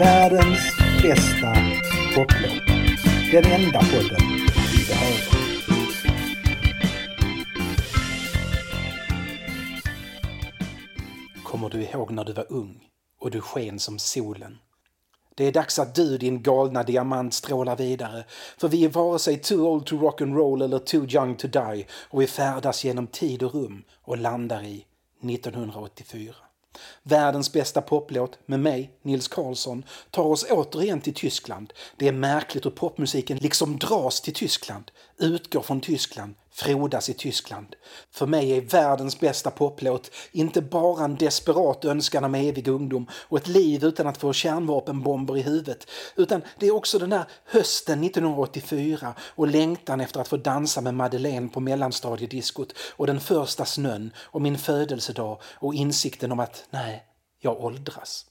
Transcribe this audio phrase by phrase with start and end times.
[0.00, 1.54] Världens bästa
[2.14, 2.66] poplåt.
[3.32, 4.28] Den enda podden
[4.72, 5.40] vi behöver.
[11.42, 12.88] Kommer du ihåg när du var ung
[13.20, 14.58] och du sken som solen?
[15.34, 18.24] Det är dags att du, din galna diamant, strålar vidare.
[18.58, 21.48] För vi är vare sig too old to rock and roll eller too young to
[21.48, 24.84] die och vi färdas genom tid och rum och landar i
[25.30, 26.34] 1984.
[27.02, 31.72] Världens bästa poplåt med mig, Nils Karlsson, tar oss återigen till Tyskland.
[31.96, 37.76] Det är märkligt hur popmusiken liksom dras till Tyskland, utgår från Tyskland, frodas i Tyskland.
[38.10, 43.38] För mig är världens bästa poplåt inte bara en desperat önskan om evig ungdom och
[43.38, 45.86] ett liv utan att få kärnvapenbomber i huvudet,
[46.16, 50.94] utan det är också den där hösten 1984 och längtan efter att få dansa med
[50.94, 57.04] Madeleine på mellanstadiediskot och den första snön och min födelsedag och insikten om att nej,
[57.40, 58.29] jag åldras.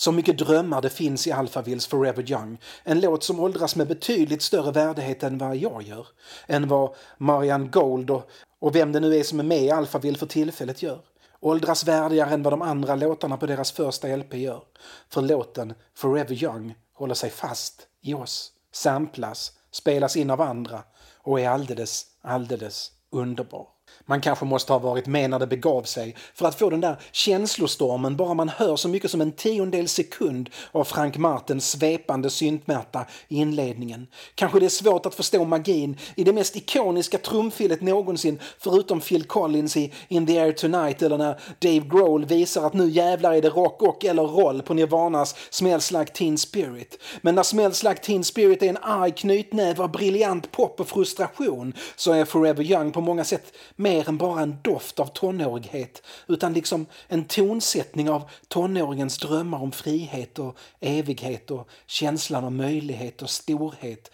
[0.00, 2.58] Så mycket drömmar det finns i Alphavilles Forever Young.
[2.84, 6.06] En låt som åldras med betydligt större värdighet än vad jag gör.
[6.46, 10.18] Än vad Marianne Gold och, och vem det nu är som är med i Alphaville
[10.18, 11.00] för tillfället gör.
[11.40, 14.62] Åldras värdigare än vad de andra låtarna på deras första LP gör.
[15.08, 20.82] För låten Forever Young håller sig fast i oss, samplas, spelas in av andra
[21.18, 23.68] och är alldeles, alldeles underbar.
[24.10, 26.96] Man kanske måste ha varit med när det begav sig för att få den där
[27.12, 33.04] känslostormen bara man hör så mycket som en tiondel sekund av Frank Martens svepande syntmätta
[33.28, 34.06] i inledningen.
[34.34, 39.24] Kanske det är svårt att förstå magin i det mest ikoniska trumfilet någonsin förutom Phil
[39.24, 43.42] Collins i In the air tonight eller när Dave Grohl visar att nu jävlar är
[43.42, 46.98] det rock och eller roll på Nirvanas Smells like Teen Spirit.
[47.20, 51.72] Men när Smells like Teen Spirit är en arg knytnäve av briljant pop och frustration
[51.96, 56.52] så är Forever Young på många sätt mer än bara en doft av tonårighet utan
[56.52, 63.30] liksom en tonsättning av tonåringens drömmar om frihet och evighet och känslan av möjlighet och
[63.30, 64.10] storhet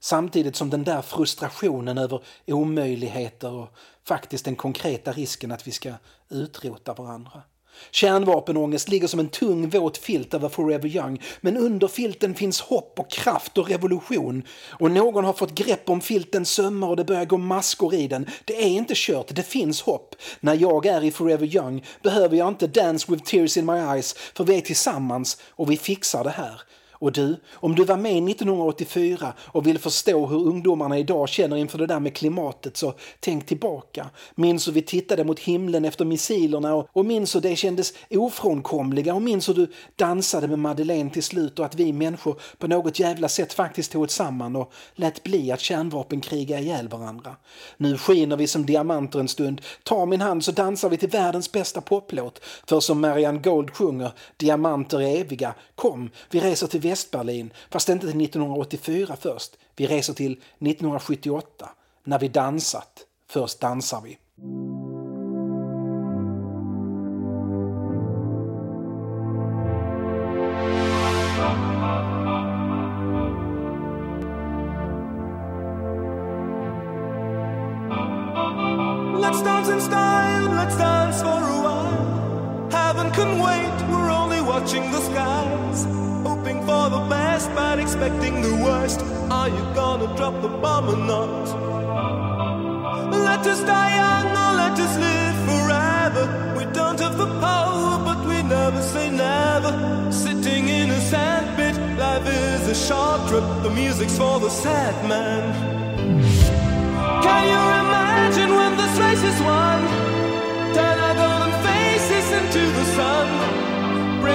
[0.00, 3.68] samtidigt som den där frustrationen över omöjligheter och
[4.04, 5.92] faktiskt den konkreta risken att vi ska
[6.28, 7.42] utrota varandra.
[7.90, 12.94] Kärnvapenångest ligger som en tung våt filt över Forever Young men under filten finns hopp
[12.98, 14.42] och kraft och revolution.
[14.68, 18.26] Och någon har fått grepp om filtens sömmar och det börjar gå maskor i den.
[18.44, 20.14] Det är inte kört, det finns hopp.
[20.40, 24.14] När jag är i Forever Young behöver jag inte dance with tears in my eyes
[24.34, 26.60] för vi är tillsammans och vi fixar det här.
[27.00, 31.78] Och du, om du var med 1984 och vill förstå hur ungdomarna idag känner inför
[31.78, 34.06] det där med klimatet så tänk tillbaka.
[34.34, 39.14] Minns hur vi tittade mot himlen efter missilerna och, och minns hur det kändes ofrånkomliga
[39.14, 39.66] och minns hur du
[39.96, 44.02] dansade med Madeleine till slut och att vi människor på något jävla sätt faktiskt tog
[44.02, 47.36] oss samman och lät bli att kärnvapenkriga ihjäl varandra.
[47.76, 49.60] Nu skiner vi som diamanter en stund.
[49.82, 52.40] Ta min hand så dansar vi till världens bästa poplåt.
[52.66, 55.54] För som Marianne Gold sjunger, diamanter är eviga.
[55.74, 59.56] Kom, vi reser till Västberlin, fast inte till 1984 först.
[59.76, 61.70] Vi reser till 1978,
[62.04, 63.06] när vi dansat.
[63.28, 64.18] Först dansar vi.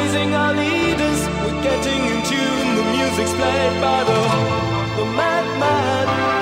[0.05, 2.75] Praising our leaders, we're getting in tune.
[2.75, 4.21] The music's played by the,
[4.97, 6.34] the madman.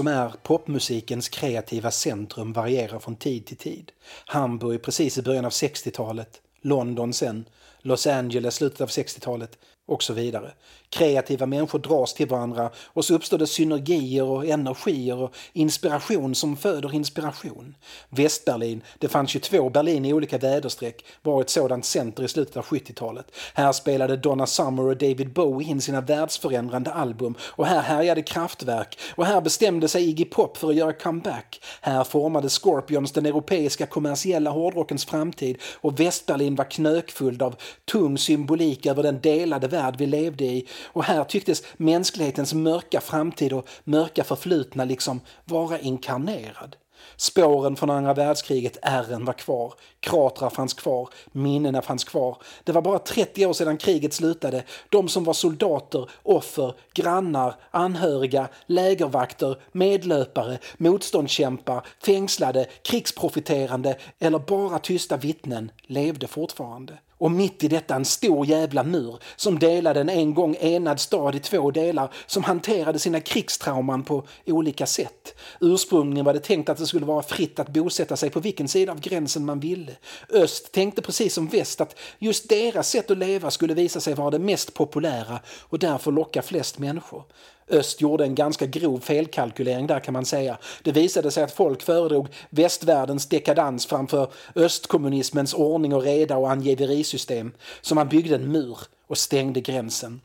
[0.00, 3.92] Som är popmusikens kreativa centrum varierar från tid till tid.
[4.26, 7.44] Hamburg precis i början av 60-talet, London sen,
[7.80, 10.52] Los Angeles slutet av 60-talet och så vidare.
[10.90, 16.56] Kreativa människor dras till varandra och så uppstår det synergier och energier och inspiration som
[16.56, 17.74] föder inspiration.
[18.08, 22.56] Västberlin, det fanns ju två Berlin i olika väderstreck, var ett sådant center i slutet
[22.56, 23.26] av 70-talet.
[23.54, 28.98] Här spelade Donna Summer och David Bowie in sina världsförändrande album och här härjade kraftverk
[29.14, 31.60] och här bestämde sig Iggy Pop för att göra comeback.
[31.80, 37.54] Här formade Scorpions den europeiska kommersiella hårdrockens framtid och Västberlin var knökfulld av
[37.92, 43.52] tung symbolik över den delade värld vi levde i och här tycktes mänsklighetens mörka framtid
[43.52, 46.76] och mörka förflutna liksom vara inkarnerad.
[47.16, 52.36] Spåren från andra världskriget, ärren var kvar, kratrar fanns kvar, minnena fanns kvar.
[52.64, 54.64] Det var bara 30 år sedan kriget slutade.
[54.88, 65.16] De som var soldater, offer, grannar, anhöriga, lägervakter, medlöpare, motståndskämpar, fängslade, krigsprofiterande eller bara tysta
[65.16, 66.98] vittnen levde fortfarande.
[67.20, 71.34] Och mitt i detta en stor jävla mur som delade en en gång enad stad
[71.34, 75.34] i två delar som hanterade sina krigstrauman på olika sätt.
[75.60, 78.92] Ursprungligen var det tänkt att det skulle vara fritt att bosätta sig på vilken sida
[78.92, 79.92] av gränsen man ville.
[80.28, 84.30] Öst tänkte precis som väst att just deras sätt att leva skulle visa sig vara
[84.30, 87.24] det mest populära och därför locka flest människor.
[87.70, 90.58] Öst gjorde en ganska grov felkalkylering där kan man säga.
[90.82, 97.52] Det visade sig att folk föredrog västvärldens dekadans framför östkommunismens ordning och reda och angiverisystem.
[97.80, 100.20] Så man byggde en mur och stängde gränsen.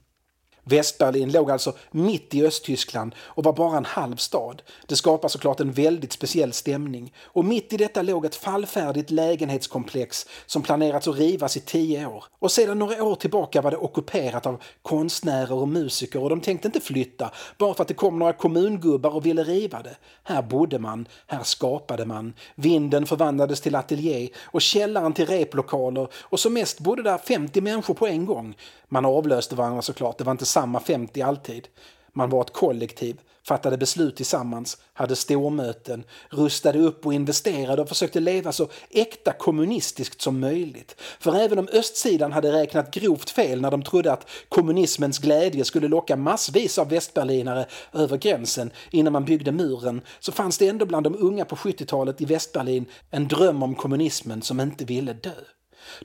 [0.67, 4.61] Västberlin låg alltså mitt i Östtyskland och var bara en halv stad.
[4.87, 7.13] Det skapar såklart en väldigt speciell stämning.
[7.23, 12.23] Och mitt i detta låg ett fallfärdigt lägenhetskomplex som planerats att rivas i tio år.
[12.39, 16.67] Och sedan några år tillbaka var det ockuperat av konstnärer och musiker och de tänkte
[16.67, 19.95] inte flytta bara för att det kom några kommungubbar och ville riva det.
[20.23, 22.33] Här bodde man, här skapade man.
[22.55, 27.93] Vinden förvandlades till ateljé och källaren till replokaler och som mest bodde där 50 människor
[27.93, 28.55] på en gång.
[28.89, 31.67] Man avlöste varandra såklart, det var inte samma 50 alltid.
[32.13, 38.19] Man var ett kollektiv, fattade beslut tillsammans, hade stormöten, rustade upp och investerade och försökte
[38.19, 40.95] leva så äkta kommunistiskt som möjligt.
[41.19, 45.87] För även om östsidan hade räknat grovt fel när de trodde att kommunismens glädje skulle
[45.87, 51.03] locka massvis av västberlinare över gränsen innan man byggde muren så fanns det ändå bland
[51.03, 55.31] de unga på 70-talet i Västberlin en dröm om kommunismen som inte ville dö.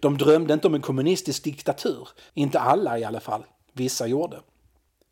[0.01, 3.45] De drömde inte om en kommunistisk diktatur, inte alla i alla fall.
[3.73, 4.41] Vissa gjorde.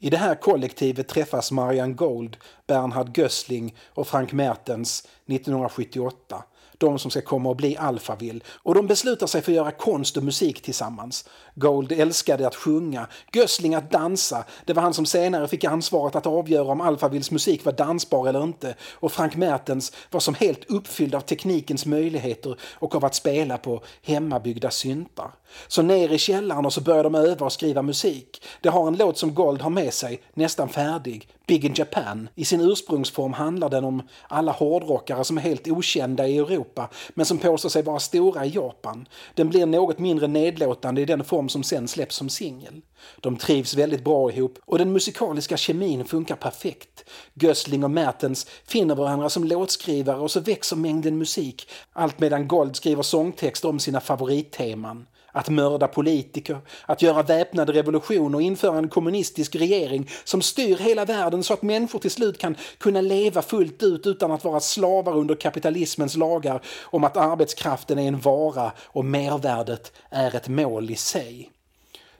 [0.01, 6.45] I det här kollektivet träffas Marianne Gold, Bernhard Gössling och Frank Mertens 1978
[6.79, 8.41] de som ska komma och bli Alphaville.
[8.47, 11.25] Och de beslutar sig för att göra konst och musik tillsammans.
[11.55, 14.45] Gold älskade att sjunga, Gössling att dansa.
[14.65, 18.43] Det var han som senare fick ansvaret att avgöra om Alphavilles musik var dansbar eller
[18.43, 18.75] inte.
[18.93, 23.83] Och Frank Mertens var som helt uppfylld av teknikens möjligheter och av att spela på
[24.03, 25.31] hemmabyggda syntar.
[25.69, 28.43] Så ner i källaren och så börjar de öva och skriva musik.
[28.61, 32.29] Det har en låt som Gold har med sig, nästan färdig, Big in Japan.
[32.35, 37.27] I sin ursprungsform handlar den om alla hårdrockare som är helt okända i Europa men
[37.27, 39.09] som påstår sig vara stora i Japan.
[39.35, 42.81] Den blir något mindre nedlåtande i den form som sen släpps som singel.
[43.21, 47.05] De trivs väldigt bra ihop och den musikaliska kemin funkar perfekt.
[47.35, 52.77] Gössling och Mertens finner varandra som låtskrivare och så växer mängden musik allt medan Gold
[52.77, 55.07] skriver sångtexter om sina favoritteman
[55.39, 61.05] att mörda politiker, att göra väpnade revolutioner och införa en kommunistisk regering som styr hela
[61.05, 65.17] världen så att människor till slut kan kunna leva fullt ut utan att vara slavar
[65.17, 70.97] under kapitalismens lagar om att arbetskraften är en vara och mervärdet är ett mål i
[70.97, 71.51] sig.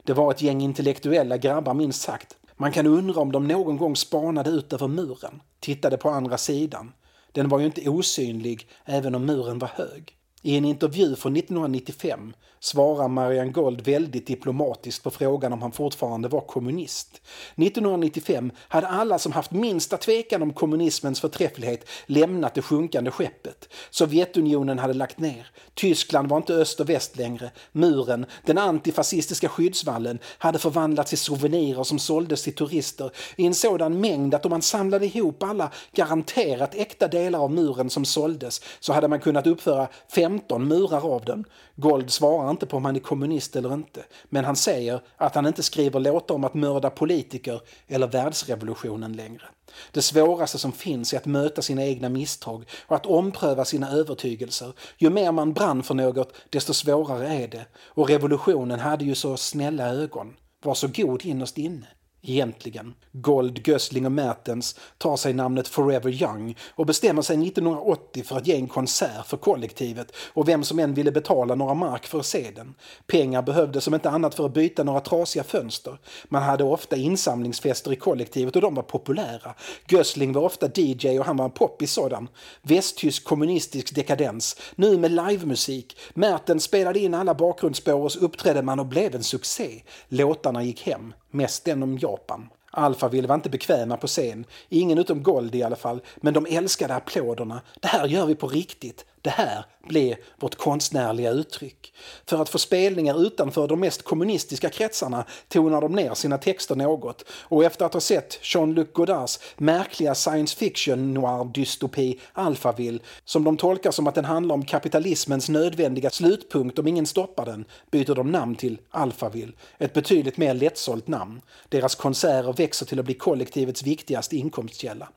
[0.03, 2.35] Det var ett gäng intellektuella grabbar minst sagt.
[2.57, 6.91] Man kan undra om de någon gång spanade ut över muren, tittade på andra sidan.
[7.31, 10.18] Den var ju inte osynlig även om muren var hög.
[10.41, 16.27] I en intervju från 1995 svarar Marian Gold väldigt diplomatiskt på frågan om han fortfarande
[16.27, 17.21] var kommunist.
[17.55, 23.69] 1995 hade alla som haft minsta tvekan om kommunismens förträfflighet lämnat det sjunkande skeppet.
[23.89, 25.47] Sovjetunionen hade lagt ner.
[25.73, 27.51] Tyskland var inte öst och väst längre.
[27.71, 34.01] Muren, den antifascistiska skyddsvallen, hade förvandlats till souvenirer som såldes till turister i en sådan
[34.01, 38.93] mängd att om man samlade ihop alla garanterat äkta delar av muren som såldes så
[38.93, 39.87] hade man kunnat uppföra
[40.29, 41.45] 15 murar av den.
[41.75, 45.47] Gold svarar inte på om han är kommunist eller inte, men han säger att han
[45.47, 49.43] inte skriver låtar om att mörda politiker eller världsrevolutionen längre.
[49.91, 54.73] Det svåraste som finns är att möta sina egna misstag och att ompröva sina övertygelser.
[54.97, 57.65] Ju mer man brann för något, desto svårare är det.
[57.83, 60.35] Och revolutionen hade ju så snälla ögon.
[60.63, 61.87] Var så god innerst inne
[62.21, 62.93] egentligen.
[63.11, 68.47] Gold, Gösling och Mertens tar sig namnet Forever Young och bestämmer sig 1980 för att
[68.47, 72.25] ge en konsert för kollektivet och vem som än ville betala några mark för att
[72.25, 72.75] se den.
[73.07, 75.97] Pengar behövdes som inte annat för att byta några trasiga fönster.
[76.27, 79.53] Man hade ofta insamlingsfester i kollektivet och de var populära.
[79.89, 82.27] Gösling var ofta DJ och han var en poppis sådan.
[82.61, 85.97] Västtysk kommunistisk dekadens, nu med livemusik.
[86.13, 89.83] Mertens spelade in alla bakgrundsspår och så uppträdde man och blev en succé.
[90.07, 92.49] Låtarna gick hem, mest den om Japan.
[92.71, 96.95] Alphaville var inte bekväma på scen, ingen utom Gold i alla fall, men de älskade
[96.95, 97.61] applåderna.
[97.79, 99.05] Det här gör vi på riktigt.
[99.21, 101.93] Det här blev vårt konstnärliga uttryck.
[102.25, 107.25] För att få spelningar utanför de mest kommunistiska kretsarna tonar de ner sina texter något
[107.31, 113.91] och efter att ha sett Jean-Luc Godards märkliga science fiction noir-dystopi Alphaville, som de tolkar
[113.91, 118.55] som att den handlar om kapitalismens nödvändiga slutpunkt om ingen stoppar den, byter de namn
[118.55, 121.41] till Alphaville, ett betydligt mer lättsålt namn.
[121.69, 125.09] Deras konserter växer till att bli kollektivets viktigaste inkomstkälla.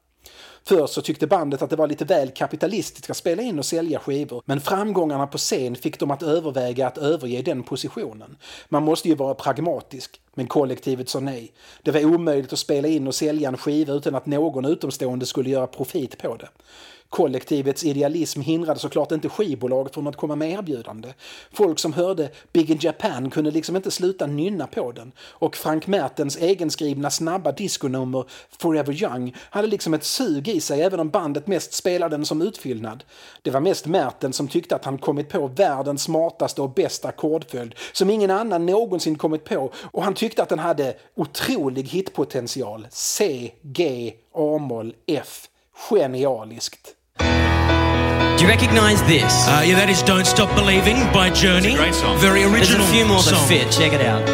[0.65, 3.99] Först så tyckte bandet att det var lite väl kapitalistiskt att spela in och sälja
[3.99, 8.37] skivor, men framgångarna på scen fick dem att överväga att överge den positionen.
[8.69, 11.53] Man måste ju vara pragmatisk, men kollektivet sa nej.
[11.83, 15.51] Det var omöjligt att spela in och sälja en skiva utan att någon utomstående skulle
[15.51, 16.49] göra profit på det.
[17.13, 21.09] Kollektivets idealism hindrade såklart inte skivbolag från att komma med erbjudande.
[21.53, 25.13] Folk som hörde Big in Japan kunde liksom inte sluta nynna på den.
[25.21, 28.25] Och Frank Mertens egenskrivna snabba diskonummer
[28.59, 32.43] Forever Young hade liksom ett sug i sig även om bandet mest spelade den som
[32.43, 33.05] utfyllnad.
[33.43, 37.75] Det var mest Mertens som tyckte att han kommit på världens smartaste och bästa ackordföljd
[37.93, 42.87] som ingen annan någonsin kommit på och han tyckte att den hade otrolig hitpotential.
[42.91, 45.49] C, G, A-moll, F.
[45.91, 46.97] Genialiskt.
[48.43, 49.47] Do you recognise this?
[49.47, 51.77] Uh, yeah, that is "Don't Stop Believing" by Journey.
[51.77, 52.19] great song.
[52.19, 52.83] Very original.
[52.83, 53.71] There's a few more that fit.
[53.71, 54.27] Check it out.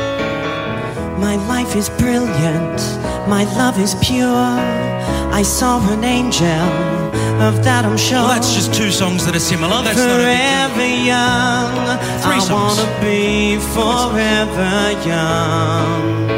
[1.20, 2.80] My life is brilliant.
[3.28, 4.24] My love is pure.
[4.24, 6.48] I saw an angel.
[7.44, 8.24] Of that I'm sure.
[8.24, 9.82] Well, that's just two songs that are similar.
[9.82, 10.72] That's not a big deal.
[10.72, 11.98] forever young.
[12.24, 12.80] Three I songs.
[12.80, 14.72] wanna be forever
[15.04, 16.37] young.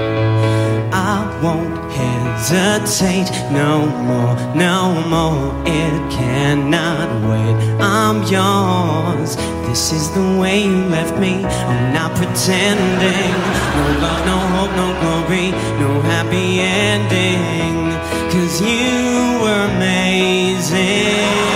[2.40, 5.52] Hesitate no more, no more.
[5.66, 7.54] It cannot wait.
[7.78, 9.36] I'm yours.
[9.68, 11.44] This is the way you left me.
[11.44, 13.36] I'm not pretending.
[13.76, 17.92] No love, no hope, no glory, no happy ending.
[18.32, 21.49] Cause you were amazing.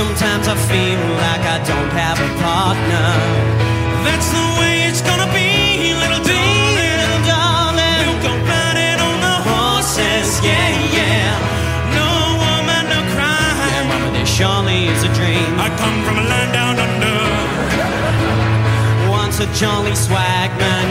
[0.00, 3.08] Sometimes I feel like I don't have a partner.
[4.00, 6.96] That's the way it's gonna be, little darling.
[7.04, 8.08] Little darling.
[8.08, 11.36] We'll go riding on the horses, yeah, yeah.
[12.00, 12.08] No
[12.40, 13.84] woman, no cry.
[13.92, 15.52] Mama, there surely is a dream.
[15.60, 17.20] I come from a land down under.
[19.20, 20.88] Once a jolly swagman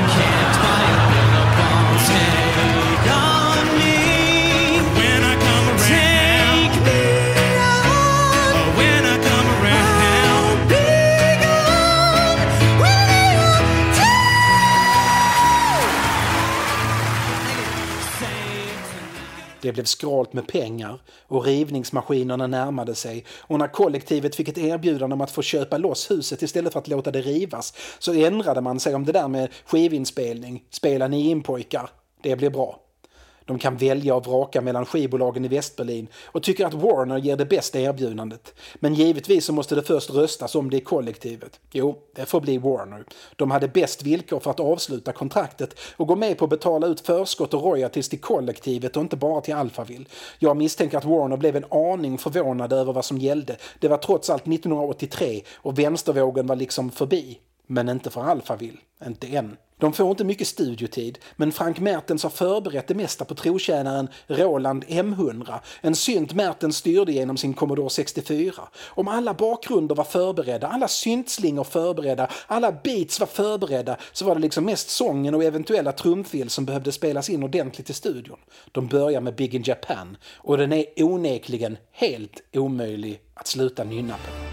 [19.70, 25.14] Det blev skralt med pengar och rivningsmaskinerna närmade sig och när kollektivet fick ett erbjudande
[25.14, 28.80] om att få köpa loss huset istället för att låta det rivas så ändrade man
[28.80, 30.64] sig om det där med skivinspelning.
[30.70, 31.90] Spela ni in pojkar,
[32.24, 32.80] det blir bra.
[33.50, 37.46] De kan välja och vraka mellan skivbolagen i Västberlin och tycker att Warner ger det
[37.46, 38.54] bästa erbjudandet.
[38.76, 41.60] Men givetvis så måste det först röstas om det i kollektivet.
[41.72, 43.04] Jo, det får bli Warner.
[43.36, 47.02] De hade bäst villkor för att avsluta kontraktet och gå med på att betala ut
[47.02, 50.06] förskott och royalties till kollektivet och inte bara till Alphaville.
[50.40, 53.58] Jag misstänker att Warner blev en aning förvånad över vad som gällde.
[53.80, 57.40] Det var trots allt 1983 och vänstervågen var liksom förbi.
[57.72, 59.58] Men inte för Alphaville, inte än.
[59.78, 64.86] De får inte mycket studiotid, men Frank Mertens har förberett det mesta på trotjänaren Roland
[64.86, 68.54] M100, en synt Mertens styrde genom sin Commodore 64.
[68.86, 74.42] Om alla bakgrunder var förberedda, alla syntslingor förberedda, alla beats var förberedda, så var det
[74.42, 78.40] liksom mest sången och eventuella trumfil som behövde spelas in ordentligt i studion.
[78.72, 84.14] De börjar med Big in Japan, och den är onekligen helt omöjlig att sluta nynna
[84.14, 84.49] på.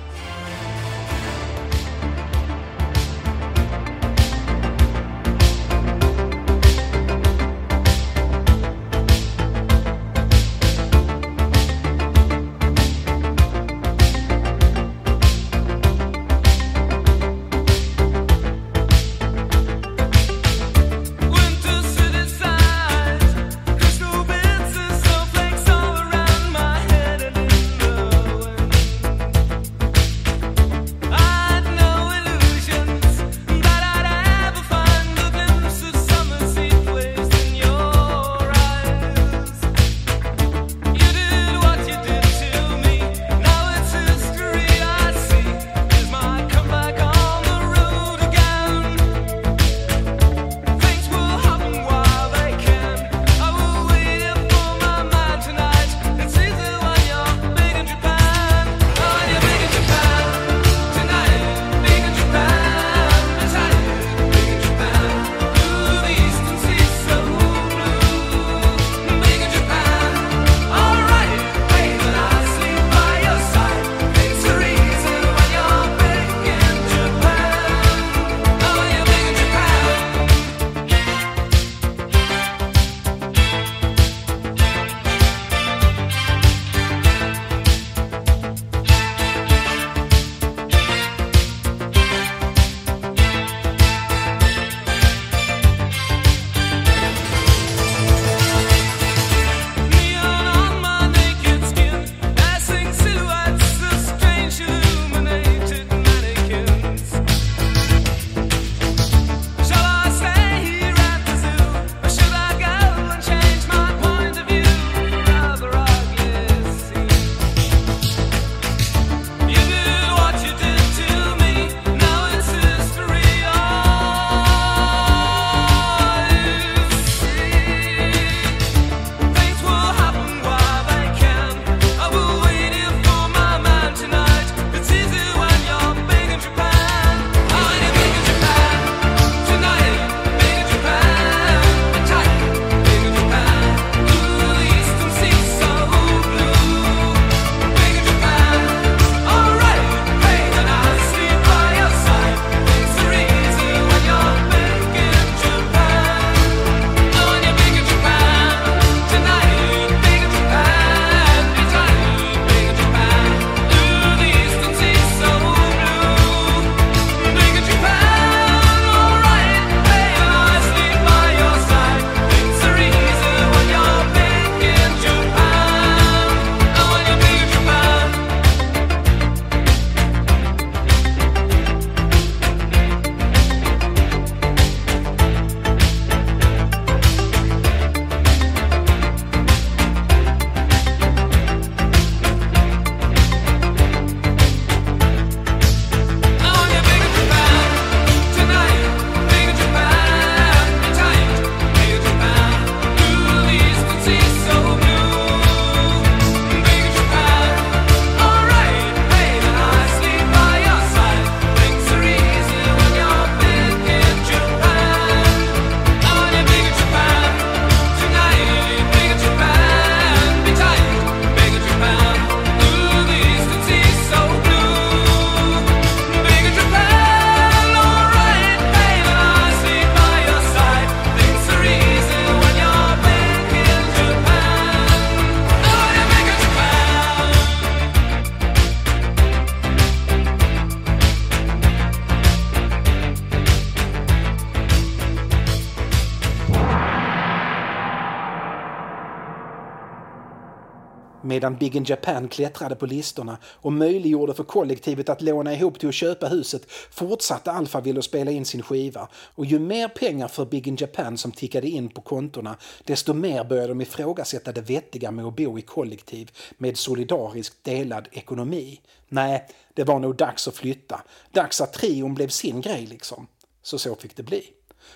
[251.27, 255.89] Medan Big in Japan klättrade på listorna och möjliggjorde för kollektivet att låna ihop till
[255.89, 259.09] att köpa huset fortsatte Alphaville att spela in sin skiva.
[259.15, 263.45] Och ju mer pengar för Big in Japan som tickade in på kontona desto mer
[263.45, 268.81] började de ifrågasätta det vettiga med att bo i kollektiv med solidariskt delad ekonomi.
[269.09, 271.03] Nej, det var nog dags att flytta.
[271.33, 273.27] Dags att trion blev sin grej liksom.
[273.63, 274.53] Så så fick det bli.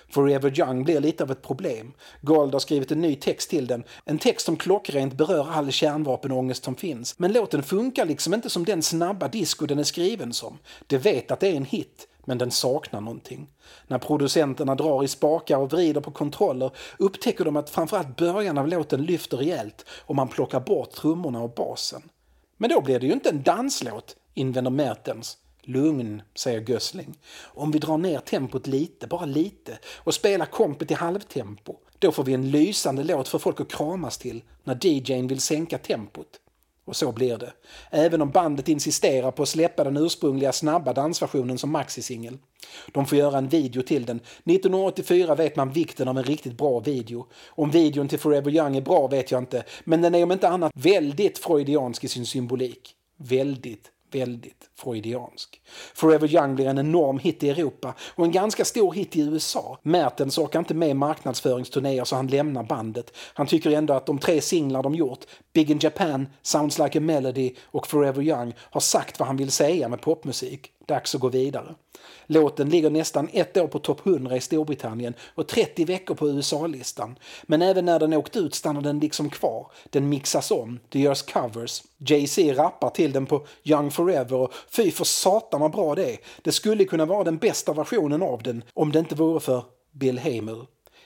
[0.09, 1.93] Forever Young blir lite av ett problem.
[2.21, 6.63] Gold har skrivit en ny text till den, en text som klockrent berör all kärnvapenångest
[6.63, 7.19] som finns.
[7.19, 10.57] Men låten funkar liksom inte som den snabba disco den är skriven som.
[10.87, 13.49] Det vet att det är en hit, men den saknar någonting.
[13.87, 18.67] När producenterna drar i spakar och vrider på kontroller upptäcker de att framförallt början av
[18.67, 22.01] låten lyfter rejält och man plockar bort trummorna och basen.
[22.57, 25.37] Men då blir det ju inte en danslåt, invänder Mertens.
[25.63, 27.17] Lugn, säger Gössling.
[27.41, 32.23] Om vi drar ner tempot lite, bara lite, och spelar kompet i halvtempo, då får
[32.23, 36.39] vi en lysande låt för folk att kramas till när DJn vill sänka tempot.
[36.85, 37.53] Och så blir det.
[37.89, 42.37] Även om bandet insisterar på att släppa den ursprungliga snabba dansversionen som maxisingel.
[42.91, 44.17] De får göra en video till den.
[44.17, 47.27] 1984 vet man vikten av en riktigt bra video.
[47.47, 50.49] Om videon till Forever Young är bra vet jag inte, men den är om inte
[50.49, 52.95] annat väldigt freudiansk i sin symbolik.
[53.17, 55.61] Väldigt väldigt freudiansk.
[55.93, 59.77] Forever Young blir en enorm hit i Europa och en ganska stor hit i USA.
[59.83, 63.13] Mertens orkar inte med marknadsföringsturnéer så han lämnar bandet.
[63.33, 67.01] Han tycker ändå att de tre singlar de gjort, Big in Japan, Sounds Like a
[67.01, 70.71] Melody och Forever Young, har sagt vad han vill säga med popmusik.
[70.85, 71.75] Dags att gå vidare.
[72.31, 77.15] Låten ligger nästan ett år på topp 100 i Storbritannien och 30 veckor på USA-listan.
[77.43, 79.71] Men även när den åkt ut stannar den liksom kvar.
[79.89, 81.83] Den mixas om, det görs covers.
[81.97, 86.17] Jay-Z rappar till den på Young Forever och fy för satan vad bra det är.
[86.41, 90.19] Det skulle kunna vara den bästa versionen av den om det inte vore för Bill
[90.19, 90.65] Hamel.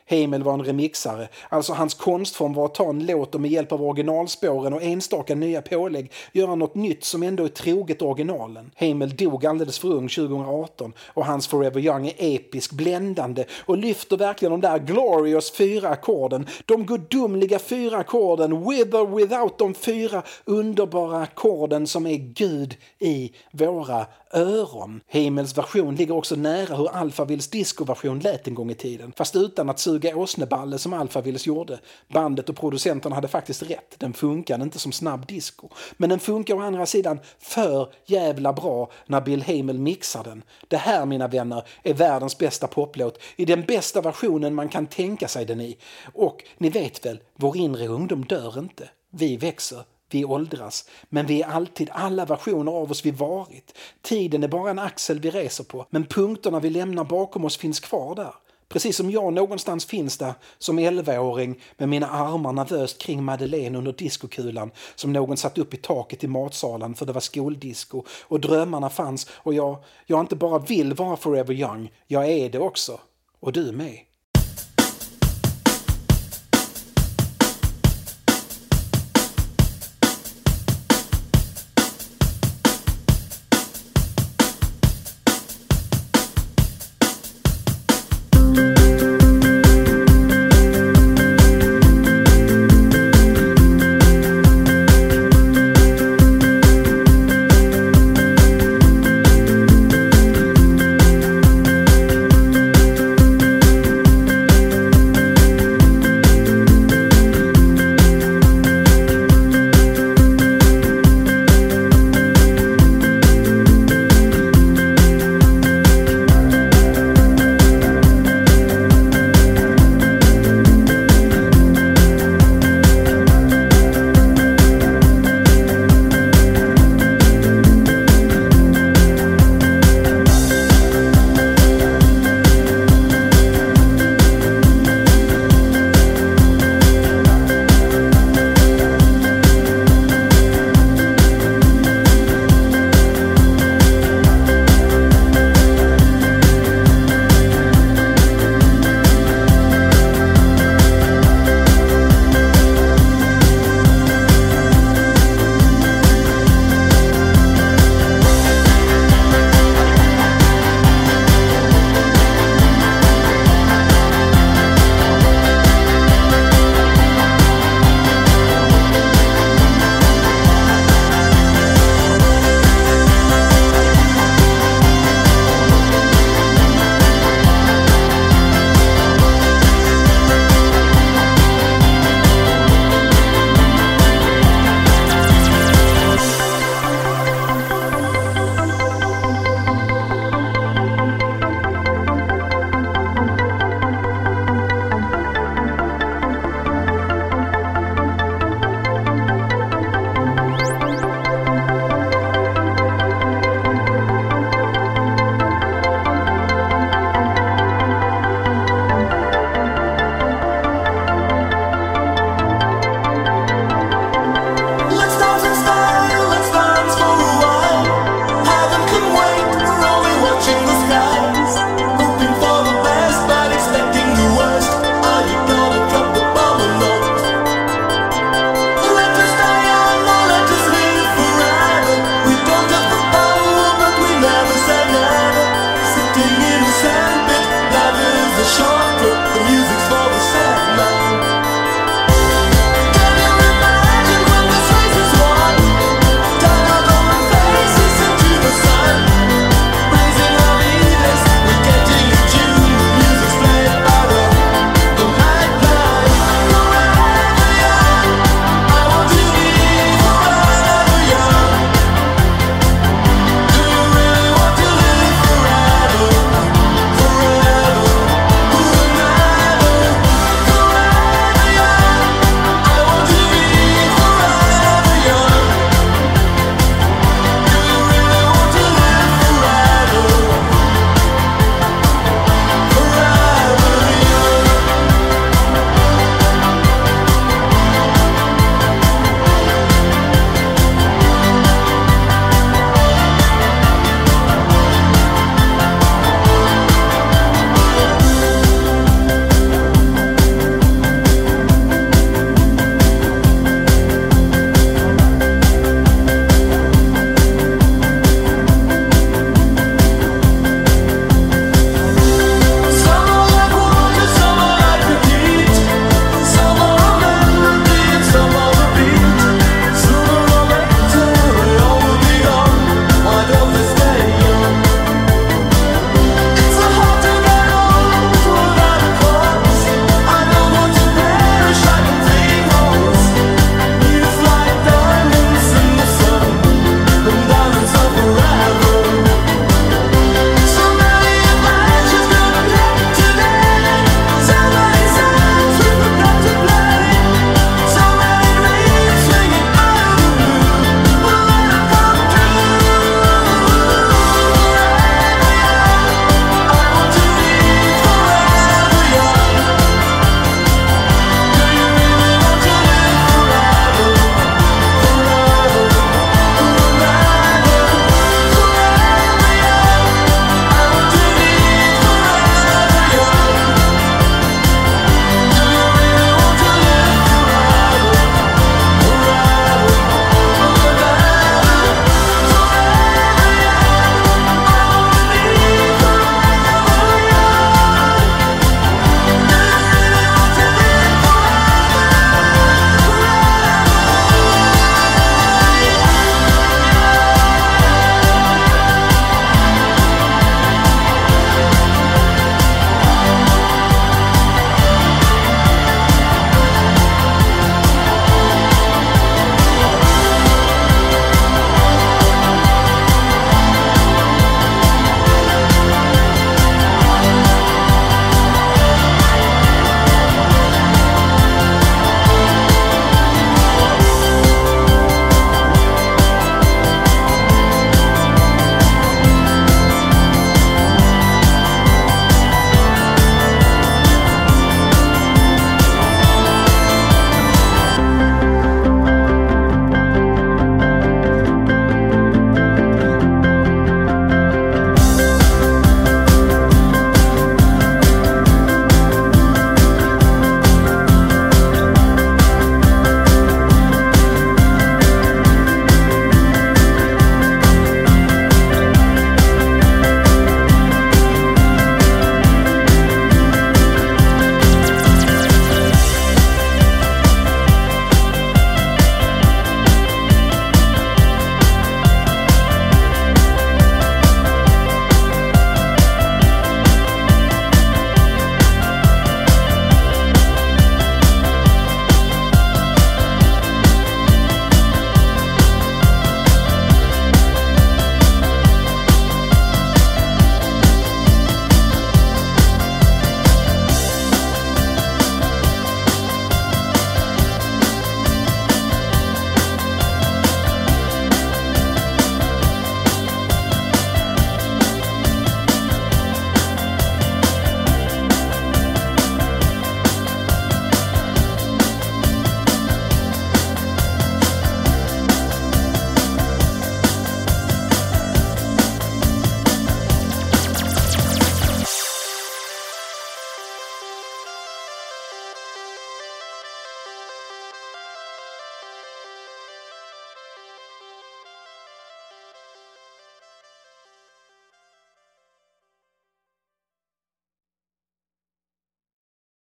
[0.10, 3.72] Hamel var en remixare, alltså hans konstform var att ta en låt och med hjälp
[3.72, 8.72] av originalspåren och enstaka nya pålägg göra något nytt som ändå är troget originalen.
[8.76, 14.18] Hamel dog alldeles för ung 2018 och hans Forever Young är episk, bländande och lyfter
[14.18, 20.24] verkligen de där glorious fyra ackorden, de gudomliga fyra ackorden, with or without de fyra
[20.46, 25.02] underbara ackorden som är Gud i våra öron.
[25.14, 29.70] Hamels version ligger också nära hur Alphavilles discoversion lät en gång i tiden, fast utan
[29.70, 31.80] att suga åsneballe som Alphavilles gjorde.
[32.08, 35.70] Bandet och producenterna hade faktiskt rätt, den funkade inte som snabb disco.
[35.98, 40.44] Men den funkar å andra sidan för jävla bra när Bill Hamel mixar den.
[40.68, 45.28] Det här, mina vänner, är världens bästa poplåt i den bästa versionen man kan tänka
[45.28, 45.78] sig den i.
[46.14, 48.90] Och ni vet väl, vår inre ungdom dör inte.
[49.10, 53.78] Vi växer, vi åldras, men vi är alltid alla versioner av oss vi varit.
[54.02, 57.80] Tiden är bara en axel vi reser på, men punkterna vi lämnar bakom oss finns
[57.80, 58.34] kvar där.
[58.70, 63.94] Precis som jag någonstans finns där som 11-åring med mina armar nervöst kring Madeleine under
[63.94, 68.90] diskokulan som någon satt upp i taket i matsalen för det var skoldisco och drömmarna
[68.90, 73.00] fanns och jag, jag inte bara vill vara forever young, jag är det också.
[73.40, 74.00] Och du med.